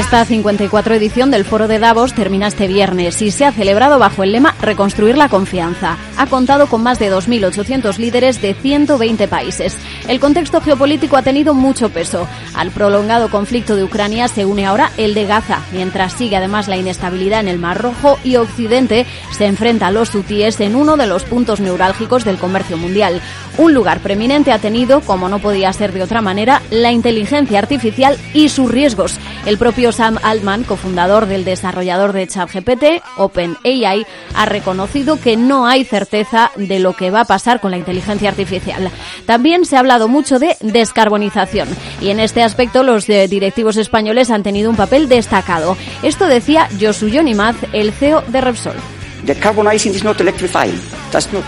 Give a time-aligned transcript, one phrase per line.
[0.00, 4.22] Esta 54 edición del Foro de Davos termina este viernes y se ha celebrado bajo
[4.22, 5.98] el lema Reconstruir la confianza.
[6.16, 9.76] Ha contado con más de 2.800 líderes de 120 países.
[10.08, 12.26] El contexto geopolítico ha tenido mucho peso.
[12.54, 16.78] Al prolongado conflicto de Ucrania se une ahora el de Gaza, mientras sigue además la
[16.78, 19.04] inestabilidad en el Mar Rojo y Occidente
[19.36, 23.20] se enfrenta a los hutíes en uno de los puntos neurálgicos del comercio mundial.
[23.58, 28.16] Un lugar preeminente ha tenido, como no podía ser de otra manera, la inteligencia artificial
[28.32, 29.18] y sus riesgos.
[29.44, 35.84] El propio Sam Altman, cofundador del desarrollador de ChatGPT, OpenAI, ha reconocido que no hay
[35.84, 38.90] certeza de lo que va a pasar con la inteligencia artificial.
[39.26, 41.68] También se ha hablado mucho de descarbonización
[42.00, 45.76] y en este aspecto los eh, directivos españoles han tenido un papel destacado.
[46.02, 48.76] Esto decía Josu Yonimaz, el CEO de Repsol.
[49.24, 50.78] Decarbonizing is not electrifying.
[51.10, 51.44] That's not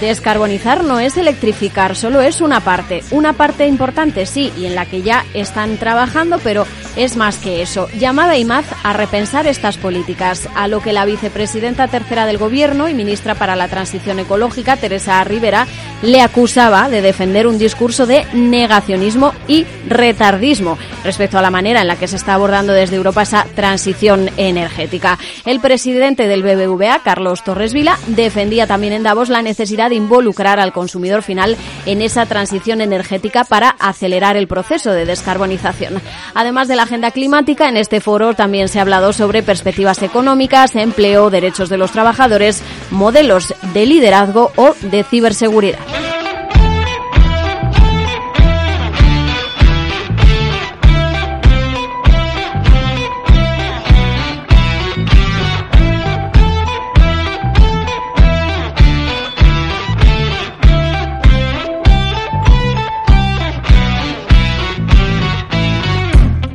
[0.00, 3.02] Descarbonizar no es electrificar, solo es una parte.
[3.10, 7.62] Una parte importante, sí, y en la que ya están trabajando, pero es más que
[7.62, 7.88] eso.
[7.98, 12.94] Llamada IMAZ a repensar estas políticas, a lo que la vicepresidenta tercera del Gobierno y
[12.94, 15.66] ministra para la Transición Ecológica, Teresa Rivera,
[16.02, 21.88] le acusaba de defender un discurso de negacionismo y retardismo respecto a la manera en
[21.88, 25.18] la que se está abordando desde Europa esa transición energética.
[25.44, 30.60] El presidente del BBVA, Carlos Torres Vila, defendía también en Davos la necesidad de involucrar
[30.60, 36.00] al consumidor final en esa transición energética para acelerar el proceso de descarbonización.
[36.34, 40.76] Además de la agenda climática, en este foro también se ha hablado sobre perspectivas económicas,
[40.76, 45.93] empleo, derechos de los trabajadores, modelos de liderazgo o de ciberseguridad.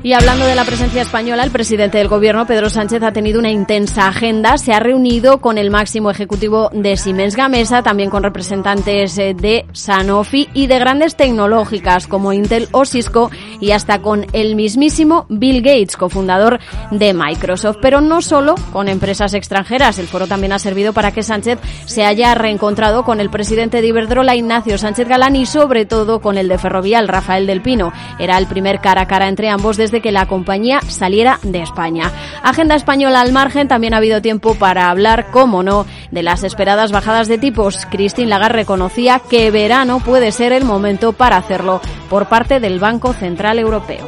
[0.10, 3.52] Y hablando de la presencia española, el presidente del gobierno, Pedro Sánchez, ha tenido una
[3.52, 4.58] intensa agenda.
[4.58, 9.68] Se ha reunido con el máximo ejecutivo de Siemens Gamesa, también con representantes eh, de
[9.72, 15.62] Sanofi y de grandes tecnológicas como Intel o Cisco y hasta con el mismísimo Bill
[15.62, 16.60] Gates, cofundador
[16.92, 17.78] de Microsoft.
[17.82, 20.00] Pero no solo con empresas extranjeras.
[20.00, 23.88] El foro también ha servido para que Sánchez se haya reencontrado con el presidente de
[23.88, 27.92] Iberdrola, Ignacio Sánchez Galán, y sobre todo con el de Ferrovial, Rafael del Pino.
[28.20, 32.12] Era el primer cara a cara entre ambos desde que la compañía saliera de España.
[32.44, 36.92] Agenda española al margen, también ha habido tiempo para hablar, como no, de las esperadas
[36.92, 37.86] bajadas de tipos.
[37.90, 43.14] Christine Lagarde reconocía que verano puede ser el momento para hacerlo por parte del Banco
[43.14, 44.06] Central Europeo.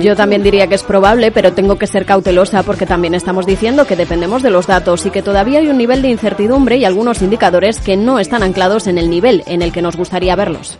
[0.00, 3.86] Yo también diría que es probable, pero tengo que ser cautelosa porque también estamos diciendo
[3.86, 7.22] que dependemos de los datos y que todavía hay un nivel de incertidumbre y algunos
[7.22, 10.78] indicadores que no están anclados en el nivel en el que nos gustaría verlos.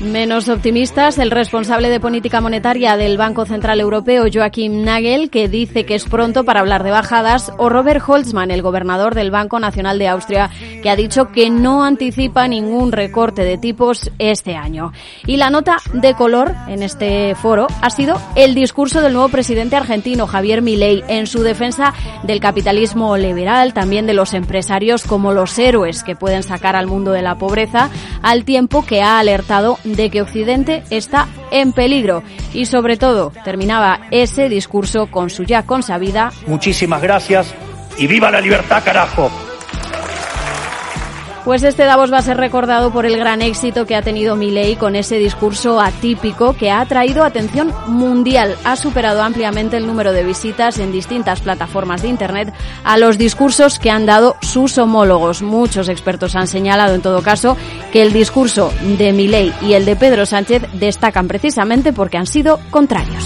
[0.00, 5.84] Menos optimistas, el responsable de política monetaria del Banco Central Europeo, Joachim Nagel, que dice
[5.84, 9.98] que es pronto para hablar de bajadas, o Robert Holzmann, el gobernador del Banco Nacional
[9.98, 10.50] de Austria,
[10.82, 14.92] que ha dicho que no anticipa ningún recorte de tipos este año.
[15.26, 19.76] Y la nota de color en este foro ha sido el discurso del nuevo presidente
[19.76, 25.58] argentino, Javier Milei, en su defensa del capitalismo liberal, también de los empresarios como los
[25.58, 27.73] héroes que pueden sacar al mundo de la pobreza
[28.22, 32.22] al tiempo que ha alertado de que Occidente está en peligro.
[32.52, 36.32] Y sobre todo, terminaba ese discurso con su ya consabida.
[36.46, 37.54] Muchísimas gracias
[37.98, 39.30] y viva la libertad, carajo.
[41.44, 44.76] Pues este Davos va a ser recordado por el gran éxito que ha tenido Milei
[44.76, 48.56] con ese discurso atípico que ha atraído atención mundial.
[48.64, 53.78] Ha superado ampliamente el número de visitas en distintas plataformas de Internet a los discursos
[53.78, 55.42] que han dado sus homólogos.
[55.42, 57.58] Muchos expertos han señalado, en todo caso,
[57.92, 62.58] que el discurso de Milei y el de Pedro Sánchez destacan precisamente porque han sido
[62.70, 63.22] contrarios.